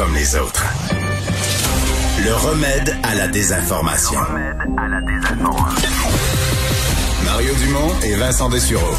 [0.00, 0.64] Comme les autres.
[2.24, 4.18] Le remède à la désinformation.
[7.26, 8.94] Mario Dumont et Vincent Dessureau.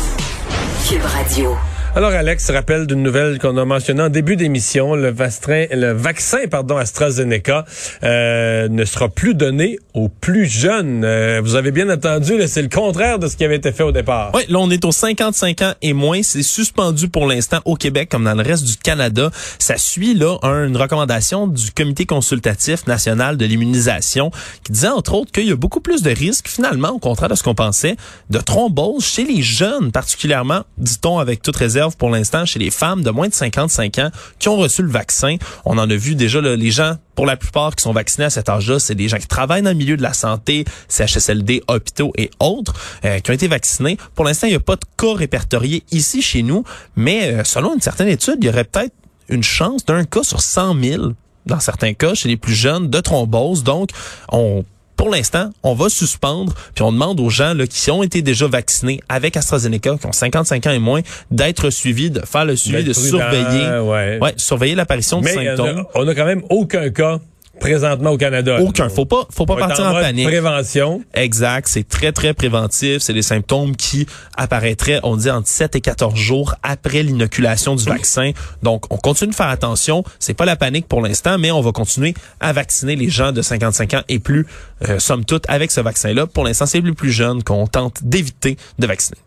[0.87, 1.57] Cube Radio.
[1.93, 7.65] Alors Alex rappelle d'une nouvelle qu'on a mentionnée en début d'émission, le vaccin pardon AstraZeneca
[8.03, 11.03] euh, ne sera plus donné aux plus jeunes.
[11.03, 13.91] Euh, vous avez bien entendu, c'est le contraire de ce qui avait été fait au
[13.91, 14.31] départ.
[14.33, 18.07] Oui, là on est aux 55 ans et moins, c'est suspendu pour l'instant au Québec
[18.09, 19.29] comme dans le reste du Canada.
[19.59, 24.31] Ça suit là une recommandation du Comité consultatif national de l'immunisation
[24.63, 27.35] qui disait entre autres qu'il y a beaucoup plus de risques finalement au contraire de
[27.35, 27.97] ce qu'on pensait
[28.29, 33.03] de thrombose chez les jeunes particulièrement, dit-on avec toute réserve pour l'instant chez les femmes
[33.03, 35.37] de moins de 55 ans qui ont reçu le vaccin.
[35.65, 38.49] On en a vu déjà les gens, pour la plupart qui sont vaccinés à cet
[38.49, 42.29] âge-là, c'est des gens qui travaillent dans le milieu de la santé, CHSLD, hôpitaux et
[42.39, 42.73] autres,
[43.05, 43.97] euh, qui ont été vaccinés.
[44.15, 46.63] Pour l'instant, il n'y a pas de cas répertoriés ici chez nous,
[46.95, 48.93] mais euh, selon une certaine étude, il y aurait peut-être
[49.29, 51.11] une chance d'un cas sur 100 000
[51.45, 53.63] dans certains cas, chez les plus jeunes, de thrombose.
[53.63, 53.89] Donc,
[54.31, 54.63] on
[55.01, 58.45] pour l'instant, on va suspendre, puis on demande aux gens là, qui ont été déjà
[58.45, 62.83] vaccinés avec AstraZeneca, qui ont 55 ans et moins, d'être suivis, de faire le suivi,
[62.83, 64.19] de surveiller, ouais.
[64.37, 65.85] surveiller l'apparition de symptômes.
[65.95, 67.19] on a quand même aucun cas
[67.61, 68.59] présentement au Canada.
[68.59, 68.89] Aucun.
[68.89, 70.27] Faut pas, faut pas partir en, panique.
[70.27, 71.01] Prévention.
[71.13, 71.67] Exact.
[71.69, 72.97] C'est très, très préventif.
[72.97, 77.85] C'est des symptômes qui apparaîtraient, on dit, entre 7 et 14 jours après l'inoculation du
[77.85, 78.31] vaccin.
[78.63, 80.03] Donc, on continue de faire attention.
[80.19, 83.41] C'est pas la panique pour l'instant, mais on va continuer à vacciner les gens de
[83.41, 84.47] 55 ans et plus,
[84.89, 86.25] euh, somme toute, avec ce vaccin-là.
[86.25, 89.17] Pour l'instant, c'est les plus jeunes qu'on tente d'éviter de vacciner.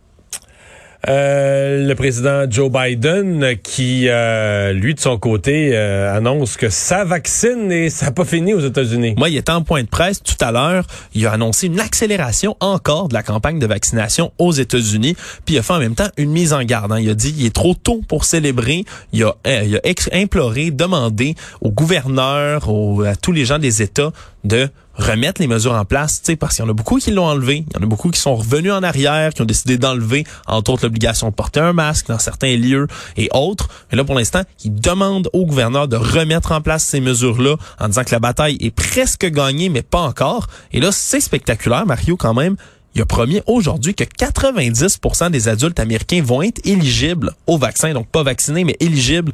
[1.09, 7.05] Euh, le président Joe Biden qui, euh, lui, de son côté, euh, annonce que ça
[7.05, 9.15] vaccine et ça n'a pas fini aux États-Unis.
[9.19, 10.87] Moi, il était en point de presse tout à l'heure.
[11.15, 15.15] Il a annoncé une accélération encore de la campagne de vaccination aux États-Unis.
[15.45, 16.93] Puis il a fait en même temps une mise en garde.
[16.93, 17.01] Hein.
[17.01, 18.85] Il a dit il est trop tôt pour célébrer.
[19.13, 19.81] Il a, il a
[20.13, 22.69] imploré, demandé aux gouverneurs,
[23.07, 24.13] à tous les gens des États
[24.45, 27.65] de remettre les mesures en place, parce qu'il y en a beaucoup qui l'ont enlevé,
[27.69, 30.73] il y en a beaucoup qui sont revenus en arrière, qui ont décidé d'enlever, entre
[30.73, 33.69] autres, l'obligation de porter un masque dans certains lieux et autres.
[33.91, 37.89] Mais là, pour l'instant, ils demandent au gouverneur de remettre en place ces mesures-là en
[37.89, 40.47] disant que la bataille est presque gagnée, mais pas encore.
[40.73, 42.57] Et là, c'est spectaculaire, Mario, quand même.
[42.95, 48.07] Il a promis aujourd'hui que 90% des adultes américains vont être éligibles au vaccin, donc
[48.07, 49.33] pas vaccinés, mais éligibles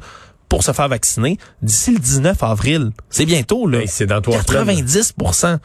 [0.51, 2.91] pour se faire vacciner d'ici le 19 avril.
[3.09, 3.79] C'est bientôt, là.
[3.87, 5.59] c'est dans 90%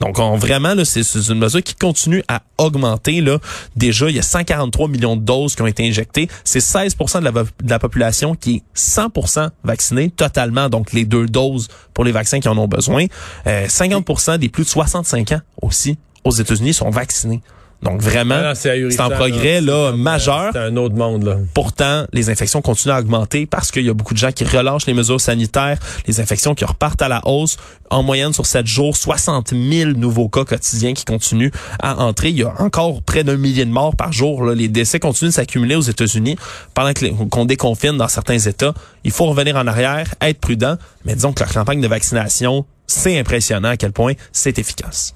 [0.00, 3.20] donc, on, vraiment, là, c'est, une mesure qui continue à augmenter.
[3.20, 3.38] Là.
[3.76, 6.28] Déjà, il y a 143 millions de doses qui ont été injectées.
[6.42, 11.26] C'est 16 de la, de la population qui est 100% vaccinée totalement, donc les deux
[11.26, 13.06] doses pour les vaccins qui en ont besoin.
[13.46, 17.40] Euh, 50% des plus de 65 ans aussi aux États-Unis sont vaccinés.
[17.84, 20.50] Donc vraiment, ah c'est un progrès là, majeur.
[20.52, 21.24] C'est un autre monde.
[21.24, 21.36] Là.
[21.52, 24.86] Pourtant, les infections continuent à augmenter parce qu'il y a beaucoup de gens qui relâchent
[24.86, 27.58] les mesures sanitaires, les infections qui repartent à la hausse.
[27.90, 32.30] En moyenne, sur 7 jours, 60 000 nouveaux cas quotidiens qui continuent à entrer.
[32.30, 34.44] Il y a encore près d'un millier de morts par jour.
[34.44, 34.54] Là.
[34.54, 36.36] Les décès continuent de s'accumuler aux États-Unis
[36.72, 36.92] pendant
[37.28, 38.72] qu'on déconfine dans certains États.
[39.04, 40.76] Il faut revenir en arrière, être prudent.
[41.04, 45.14] Mais disons que la campagne de vaccination, c'est impressionnant à quel point c'est efficace.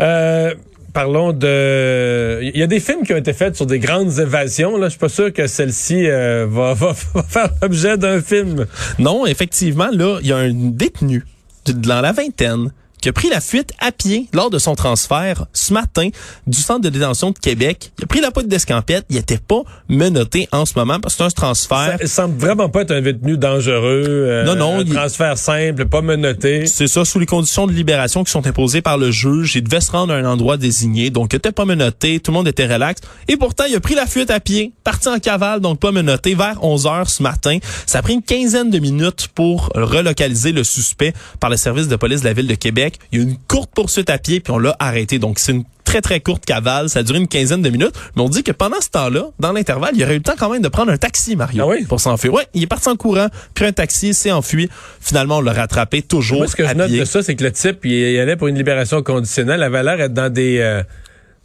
[0.00, 0.54] Euh,
[0.98, 2.40] parlons de...
[2.42, 4.76] Il y a des films qui ont été faits sur des grandes évasions.
[4.76, 4.86] Là.
[4.86, 6.74] Je suis pas sûr que celle-ci euh, va,
[7.28, 8.66] faire l'objet d'un film.
[8.98, 11.24] Non, effectivement, là, il y a un détenu
[11.66, 15.72] dans la vingtaine qui a pris la fuite à pied lors de son transfert ce
[15.72, 16.08] matin
[16.46, 17.92] du centre de détention de Québec.
[17.98, 19.04] Il a pris la pointe d'escampette.
[19.10, 21.96] Il était pas menotté en ce moment parce que c'est un transfert.
[22.00, 24.04] Ça semble vraiment pas être un détenu dangereux.
[24.06, 24.80] Euh, non, non.
[24.80, 26.66] Un transfert simple, pas menotté.
[26.66, 29.56] C'est ça, sous les conditions de libération qui sont imposées par le juge.
[29.56, 31.10] Il devait se rendre à un endroit désigné.
[31.10, 32.20] Donc, il était pas menotté.
[32.20, 33.00] Tout le monde était relax.
[33.28, 36.34] Et pourtant, il a pris la fuite à pied, parti en cavale, donc pas menotté,
[36.34, 37.58] vers 11 heures ce matin.
[37.86, 41.96] Ça a pris une quinzaine de minutes pour relocaliser le suspect par le service de
[41.96, 42.87] police de la ville de Québec.
[43.12, 45.18] Il y a eu une courte poursuite à pied, puis on l'a arrêté.
[45.18, 46.88] Donc, c'est une très, très courte cavale.
[46.88, 47.94] Ça a duré une quinzaine de minutes.
[48.14, 50.34] Mais on dit que pendant ce temps-là, dans l'intervalle, il y aurait eu le temps
[50.38, 51.62] quand même de prendre un taxi, Mario.
[51.64, 51.84] Ah oui?
[51.86, 52.32] Pour s'enfuir.
[52.34, 54.68] Ouais, il est parti en courant, pris un taxi, s'est enfui.
[55.00, 56.38] Finalement, on l'a rattrapé toujours.
[56.38, 58.56] Moi, ce que je note de ça, c'est que le type, il allait pour une
[58.56, 59.60] libération conditionnelle.
[59.60, 60.82] La valeur est dans des, euh,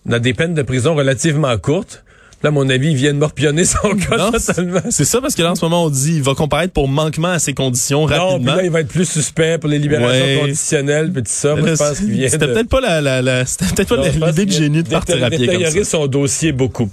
[0.06, 2.04] dans des peines de prison relativement courtes.
[2.44, 4.82] Là, à mon avis, ils viennent morpionner son cas Non, totalement.
[4.90, 7.30] C'est ça parce que là en ce moment on dit il va comparaître pour manquement
[7.30, 8.56] à ces conditions Non, puis rapidement.
[8.56, 10.40] là, il va être plus suspect pour les libérations Ouais.
[10.42, 11.56] conditionnelles, puis tout ça.
[11.56, 12.54] Moi, je pense qu'il vient C'était de...
[12.54, 15.30] peut-être pas la, la, la- c'était peut-être pas Non, l'idée de génie de partir à
[15.30, 15.84] pied comme ça.
[15.86, 16.90] son dossier beaucoup.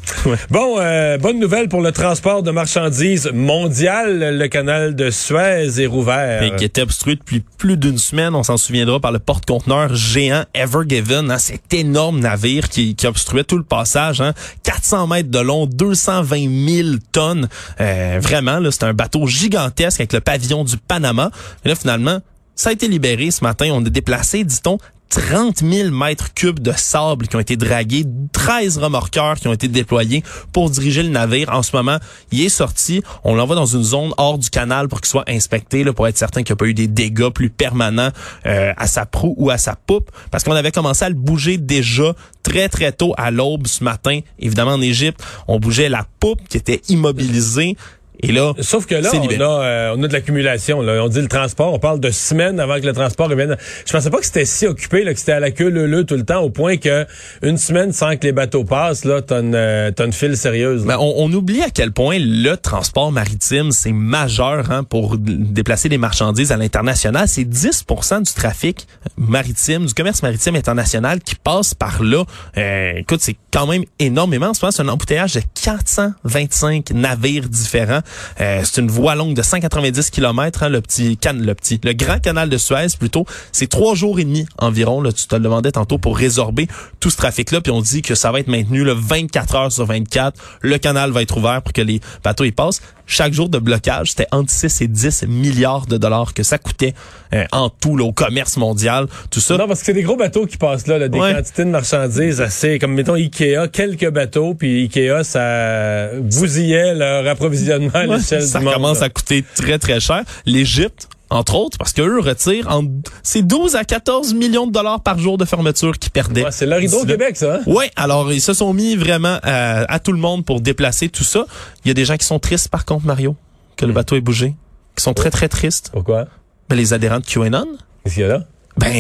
[0.51, 4.37] Bon, euh, bonne nouvelle pour le transport de marchandises mondial.
[4.39, 6.43] Le canal de Suez est rouvert.
[6.43, 10.45] Et qui était obstrué depuis plus d'une semaine, on s'en souviendra, par le porte-conteneur géant
[10.55, 14.33] Ever Given, hein, cet énorme navire qui, qui obstruait tout le passage, hein,
[14.63, 17.49] 400 mètres de long, 220 000 tonnes,
[17.81, 21.31] Euh, vraiment, c'est un bateau gigantesque avec le pavillon du Panama.
[21.65, 22.21] Et là, finalement,
[22.55, 23.71] ça a été libéré ce matin.
[23.73, 24.79] On a déplacé, dit-on,
[25.11, 29.69] 30 000 mètres cubes de sable qui ont été dragués, 13 remorqueurs qui ont été
[29.69, 30.23] déployés
[30.53, 31.51] pour diriger le navire.
[31.51, 31.99] En ce moment,
[32.31, 33.03] il est sorti.
[33.25, 36.17] On l'envoie dans une zone hors du canal pour qu'il soit inspecté, là, pour être
[36.17, 38.11] certain qu'il n'y a pas eu des dégâts plus permanents
[38.47, 40.11] euh, à sa proue ou à sa poupe.
[40.31, 44.21] Parce qu'on avait commencé à le bouger déjà très, très tôt à l'aube ce matin.
[44.39, 47.77] Évidemment, en Égypte, on bougeait la poupe qui était immobilisée.
[48.23, 50.83] Et là, Sauf que là, on a, euh, on a de l'accumulation.
[50.83, 51.03] là.
[51.03, 53.57] On dit le transport, on parle de semaines avant que le transport revienne.
[53.87, 56.17] Je pensais pas que c'était si occupé, là, que c'était à la queue leu tout
[56.17, 57.07] le temps, au point que
[57.43, 60.85] une semaine sans que les bateaux passent, là, t'as une, euh, t'as une file sérieuse.
[60.85, 65.89] Ben, on, on oublie à quel point le transport maritime, c'est majeur hein, pour déplacer
[65.89, 67.29] des marchandises à l'international.
[67.29, 68.87] C'est 10% du trafic
[69.17, 72.25] maritime, du commerce maritime international qui passe par là.
[72.57, 74.49] Euh, écoute, c'est quand même énormément.
[74.49, 78.01] En ce moment, c'est un embouteillage de 425 navires différents.
[78.41, 81.93] Euh, c'est une voie longue de 190 km, hein, le petit can, le petit, le
[81.93, 83.27] grand canal de Suez plutôt.
[83.53, 85.01] C'est trois jours et demi environ.
[85.01, 86.67] Là, tu te le demandais tantôt pour résorber
[86.99, 87.61] tout ce trafic-là.
[87.61, 90.39] Puis on dit que ça va être maintenu le 24 heures sur 24.
[90.61, 92.81] Le canal va être ouvert pour que les bateaux y passent.
[93.13, 96.95] Chaque jour de blocage, c'était entre 6 et 10 milliards de dollars que ça coûtait
[97.35, 99.07] euh, en tout là, au commerce mondial.
[99.31, 99.57] Tout ça.
[99.57, 101.35] Non, parce que c'est des gros bateaux qui passent là, là, des Ouais.
[101.35, 107.91] quantités de marchandises assez, comme mettons Ikea, quelques bateaux, puis Ikea, ça bousillait leur approvisionnement
[107.95, 108.75] à Ouais, l'échelle ça du monde.
[108.75, 109.07] commence là.
[109.07, 110.23] à coûter très très cher.
[110.47, 112.85] L'Égypte, entre autres, parce qu'eux retirent en,
[113.23, 116.45] c'est 12 à 14 millions de dollars par jour de fermeture qu'ils perdaient.
[116.45, 117.07] Ouais, c'est leur rideau au.
[117.07, 117.55] Québec, ça.
[117.57, 117.61] Hein?
[117.67, 121.25] Ouais, alors ils se sont mis vraiment à, à tout le monde pour déplacer tout
[121.25, 121.47] ça.
[121.85, 123.37] Il y a des gens qui sont tristes par contre, Mario,
[123.77, 123.89] que Hmm.
[123.89, 124.55] le bateau ait bougé,
[124.97, 125.91] qui sont très très tristes.
[125.93, 126.27] Pourquoi?
[126.69, 127.67] Ben, les adhérents de QAnon,
[128.05, 128.45] Qu'est-ce qu'il y a là?
[128.77, 128.93] ben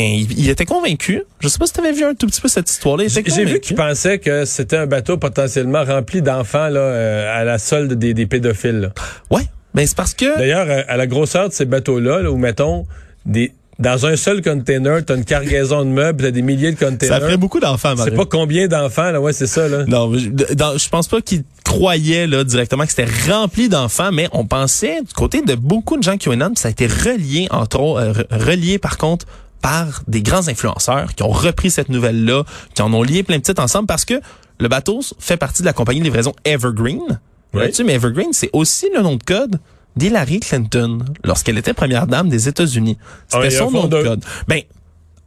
[0.48, 1.22] étaient convaincus.
[1.40, 3.04] Je sais pas si tu avais vu un tout petit peu cette histoire-là.
[3.08, 7.58] J'ai vu qu'ils pensaient que c'était un bateau potentiellement rempli d'enfants là, euh, à la
[7.58, 8.80] solde des, des pédophiles.
[8.80, 8.88] là.
[9.30, 9.42] Ouais,
[9.74, 12.86] ben c'est parce que D'ailleurs, à la grosseur de ces bateaux-là, là, où mettons
[13.26, 17.16] des dans un seul container, t'as une cargaison de meubles, t'as des milliers de containers.
[17.16, 18.16] ça ferait beaucoup d'enfants, C'est Mario.
[18.16, 19.86] pas combien d'enfants, là, ouais, c'est ça, là.
[19.86, 24.28] Non, je, dans- je pense pas qu'ils croyaient là directement que c'était rempli d'enfants, mais
[24.32, 27.46] on pensait du côté de beaucoup de gens qui ont une ça a été relié
[27.50, 29.24] entre autres, euh, re- relié par contre
[29.62, 32.44] par des grands influenceurs qui ont repris cette nouvelle-là,
[32.74, 34.20] qui en ont lié plein de petites ensemble parce que
[34.58, 37.18] le bateau fait partie de la compagnie de livraison Evergreen.
[37.54, 37.62] Oui.
[37.84, 39.58] Mais Evergreen, c'est aussi le nom de code
[39.96, 42.96] d'Hillary Clinton lorsqu'elle était première dame des États-Unis.
[43.28, 44.24] C'était Ah, son nom de code.
[44.48, 44.62] Ben,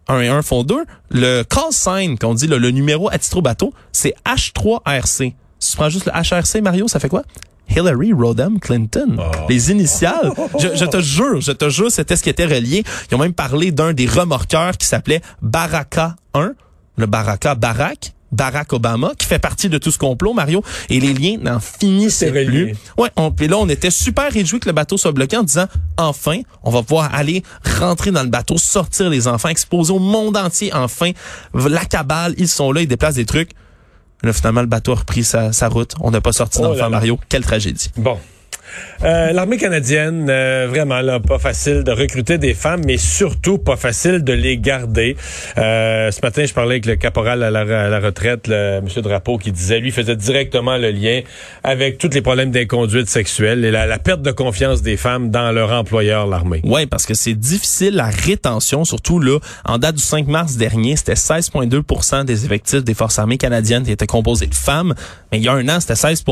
[0.07, 0.83] un et un font deux.
[1.11, 5.33] Le call sign qu'on dit, le numéro à titre au bateau, c'est H3RC.
[5.59, 7.23] Si tu prends juste le HRC, Mario, ça fait quoi?
[7.69, 9.17] Hillary Rodham Clinton.
[9.49, 10.31] Les initiales.
[10.59, 12.83] Je, je te jure, je te jure, c'était ce qui était relié.
[13.09, 16.53] Ils ont même parlé d'un des remorqueurs qui s'appelait Baraka 1.
[16.97, 18.12] Le Baraka Barack.
[18.33, 22.31] Barack Obama, qui fait partie de tout ce complot, Mario, et les liens n'en finissaient
[22.31, 22.75] plus.
[22.97, 25.67] Ouais, on, puis là, on était super réjouis que le bateau soit bloqué en disant,
[25.97, 27.43] enfin, on va pouvoir aller
[27.79, 31.11] rentrer dans le bateau, sortir les enfants, exposer au monde entier, enfin,
[31.53, 33.51] la cabale, ils sont là, ils déplacent des trucs.
[34.23, 35.95] Là, finalement, le bateau a repris sa, sa route.
[35.99, 36.87] On n'a pas sorti Oh là.
[36.89, 37.19] Mario.
[37.27, 37.91] Quelle tragédie.
[37.97, 38.17] Bon.
[39.03, 43.75] Euh, L'armée canadienne, euh, vraiment là, pas facile de recruter des femmes, mais surtout pas
[43.75, 45.17] facile de les garder.
[45.57, 49.01] Euh, ce matin, je parlais avec le caporal à la, à la retraite, le, M.
[49.01, 51.21] Drapeau, qui disait, lui, faisait directement le lien
[51.63, 55.51] avec tous les problèmes d'inconduite sexuelle et la, la perte de confiance des femmes dans
[55.51, 56.61] leur employeur, l'armée.
[56.63, 60.95] Ouais, parce que c'est difficile la rétention, surtout là, en date du 5 mars dernier,
[60.95, 64.93] c'était 16,2% des effectifs des forces armées canadiennes qui étaient composés de femmes.
[65.31, 66.23] Mais il y a un an, c'était 16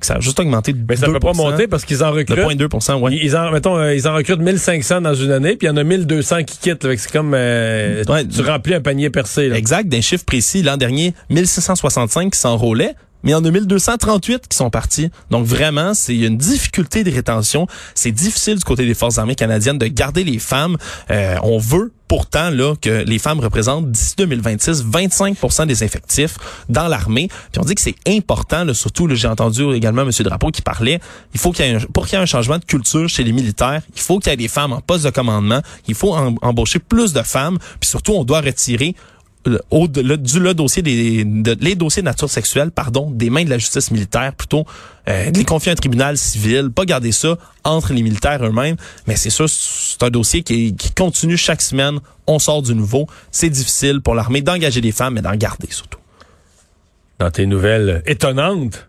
[0.00, 2.18] Ça a juste augmenté de Mais ça 2 peut pas monter parce qu'ils en Le
[2.18, 2.38] recrutent.
[2.38, 3.18] 0,2 ouais.
[3.20, 5.76] Ils, en, mettons, euh, ils en recrutent 1500 dans une année, puis il y en
[5.76, 6.86] a 1200 qui quittent.
[6.96, 8.24] C'est comme euh, Ouais.
[8.26, 9.48] tu remplis un panier percé.
[9.48, 9.56] Là.
[9.56, 10.62] Exact, d'un chiffre précis.
[10.62, 12.94] L'an dernier, 1665 qui s'enrôlaient.
[13.22, 15.10] Mais il y en a 1238 qui sont partis.
[15.30, 17.66] Donc vraiment, c'est une difficulté de rétention.
[17.94, 20.76] C'est difficile du côté des forces armées canadiennes de garder les femmes.
[21.10, 26.36] Euh, on veut pourtant là que les femmes représentent d'ici 2026 25% des effectifs
[26.68, 27.28] dans l'armée.
[27.52, 30.10] Puis on dit que c'est important, surtout j'ai entendu également M.
[30.20, 31.00] Drapeau qui parlait,
[31.34, 33.24] il faut qu'il y ait un, pour qu'il y ait un changement de culture chez
[33.24, 36.16] les militaires, il faut qu'il y ait des femmes en poste de commandement, il faut
[36.16, 38.94] em- embaucher plus de femmes, puis surtout on doit retirer
[39.70, 40.02] au, du
[40.40, 43.90] le dossier des de, les dossiers de nature sexuelle, pardon, des mains de la justice
[43.90, 44.64] militaire, plutôt
[45.08, 48.76] euh, de les confier à un tribunal civil, pas garder ça entre les militaires eux-mêmes.
[49.06, 51.98] Mais c'est sûr, c'est un dossier qui, qui continue chaque semaine.
[52.26, 53.06] On sort du nouveau.
[53.30, 56.00] C'est difficile pour l'armée d'engager des femmes, mais d'en garder surtout.
[57.18, 58.88] Dans tes nouvelles étonnantes,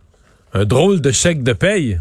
[0.54, 2.00] un drôle de chèque de paye.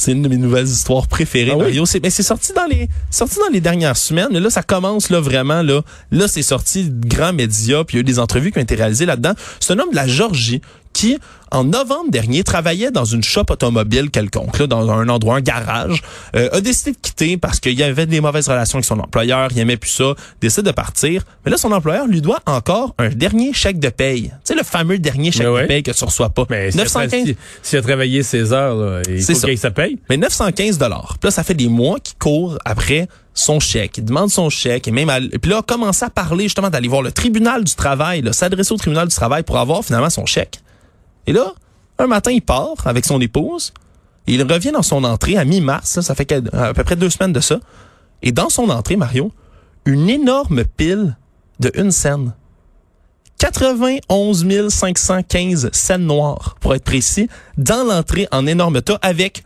[0.00, 1.64] C'est une de mes nouvelles histoires préférées, Ah oui?
[1.64, 1.84] Mario.
[1.84, 4.28] C'est, mais c'est sorti dans les, sorti dans les dernières semaines.
[4.32, 5.82] Mais là, ça commence là vraiment là.
[6.10, 7.84] Là, c'est sorti de grands médias.
[7.84, 9.34] Puis il y a eu des entrevues qui ont été réalisées là-dedans.
[9.60, 10.62] C'est un homme de la Georgie
[10.92, 11.18] qui,
[11.52, 16.02] en novembre dernier, travaillait dans une shop automobile quelconque, là, dans un endroit, un garage,
[16.36, 19.48] euh, a décidé de quitter parce qu'il y avait des mauvaises relations avec son employeur,
[19.52, 21.22] il aimait plus ça, décide de partir.
[21.44, 24.24] Mais là, son employeur lui doit encore un dernier chèque de paye.
[24.24, 25.62] Tu sais, le fameux dernier chèque ouais.
[25.62, 26.44] de paye que tu reçois pas.
[26.50, 29.70] Mais s'il a, 915 tra- s'il a travaillé ses heures, là, il faut qu'il ça
[29.70, 29.98] paye.
[30.08, 31.16] mais 915 dollars.
[31.20, 33.98] Puis là, ça fait des mois qu'il court après son chèque.
[33.98, 36.68] Il demande son chèque et même à- et puis là, a commencé à parler justement
[36.68, 40.26] d'aller voir le tribunal du travail, s'adresser au tribunal du travail pour avoir finalement son
[40.26, 40.58] chèque.
[41.26, 41.54] Et là,
[41.98, 43.72] un matin, il part avec son épouse.
[44.26, 46.00] Et il revient dans son entrée à mi-mars.
[46.00, 47.60] Ça fait à peu près deux semaines de ça.
[48.22, 49.32] Et dans son entrée, Mario,
[49.84, 51.16] une énorme pile
[51.58, 52.34] de une scène.
[53.38, 59.44] 91 515 scènes noires, pour être précis, dans l'entrée en énorme tas avec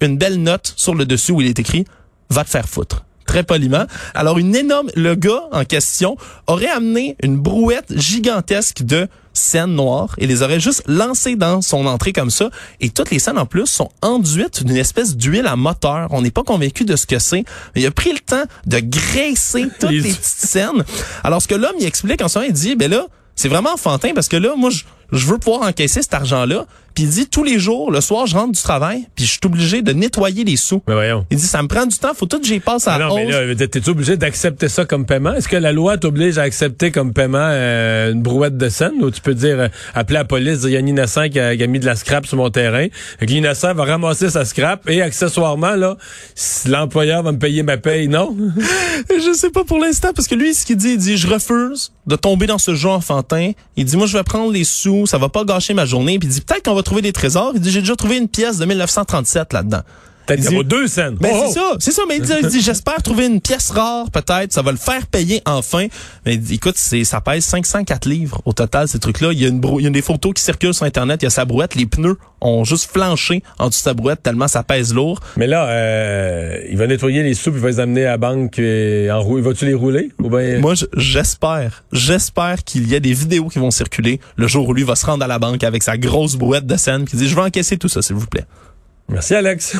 [0.00, 1.84] une belle note sur le dessus où il est écrit
[2.30, 3.04] «Va te faire foutre».
[3.26, 3.86] Très poliment.
[4.14, 6.16] Alors, une énorme, le gars en question
[6.46, 11.84] aurait amené une brouette gigantesque de scènes noires et les aurait juste lancées dans son
[11.86, 12.48] entrée comme ça.
[12.80, 16.08] Et toutes les scènes en plus sont enduites d'une espèce d'huile à moteur.
[16.12, 17.44] On n'est pas convaincu de ce que c'est.
[17.74, 20.84] Mais il a pris le temps de graisser toutes Les- les petites scènes.
[21.22, 23.74] Alors, ce que l'homme, il explique en ce moment, il dit, ben là, c'est vraiment
[23.74, 26.64] enfantin parce que là, moi, je, je veux pouvoir encaisser cet argent-là.
[26.96, 29.40] Puis il dit, tous les jours, le soir, je rentre du travail, puis je suis
[29.44, 30.82] obligé de nettoyer les sous.
[30.88, 31.26] Mais voyons.
[31.30, 33.14] Il dit, ça me prend du temps, faut tout que j'y passe à Ah non,
[33.14, 33.60] mais 11.
[33.60, 35.34] là, t'es obligé d'accepter ça comme paiement?
[35.34, 38.94] Est-ce que la loi t'oblige à accepter comme paiement euh, une brouette de scène?
[39.02, 41.54] Ou tu peux dire, euh, appeler la police, il y a un innocent qui a,
[41.54, 42.86] qui a mis de la scrap sur mon terrain.
[43.20, 45.98] L'innocent va ramasser sa scrap et accessoirement, là,
[46.34, 48.34] si l'employeur va me payer ma paye, non?
[49.10, 51.92] Je sais pas pour l'instant, parce que lui, ce qu'il dit, il dit, je refuse
[52.06, 53.52] de tomber dans ce jeu enfantin.
[53.76, 56.18] Il dit, moi, je vais prendre les sous, ça va pas gâcher ma journée.
[56.18, 57.52] Puis il dit, peut-être qu'on va trouver des trésors.
[57.54, 59.82] Il dit, j'ai déjà trouvé une pièce de 1937 là-dedans.
[60.26, 61.14] Peut-être Il qu'il dit- vaut deux scènes.
[61.20, 62.02] Ben, Oh, c'est ça, c'est ça.
[62.08, 64.52] Mais il dit, il dit, j'espère trouver une pièce rare, peut-être.
[64.52, 65.86] Ça va le faire payer enfin.
[66.24, 69.32] Mais il dit, écoute, c'est, ça pèse 504 livres au total, ces trucs-là.
[69.32, 71.22] Il y a une brou- il y a des photos qui circulent sur Internet.
[71.22, 71.74] Il y a sa brouette.
[71.74, 75.20] Les pneus ont juste flanché en dessous de sa brouette tellement ça pèse lourd.
[75.36, 78.18] Mais là, euh, il va nettoyer les sous, puis il va les amener à la
[78.18, 79.40] banque et en roue.
[79.40, 80.10] Vas-tu les rouler?
[80.20, 84.46] Ou ben, Moi, je- j'espère, j'espère qu'il y a des vidéos qui vont circuler le
[84.48, 87.04] jour où lui va se rendre à la banque avec sa grosse brouette de scène
[87.04, 88.44] qui dit, je vais encaisser tout ça, s'il vous plaît.
[89.08, 89.76] Merci, Alex.